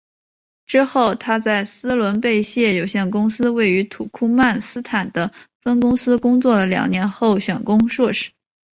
[0.65, 5.31] 之后她在斯伦贝谢有限公司位于土库曼斯坦的
[5.61, 8.31] 分公司工作了两年后选攻硕士。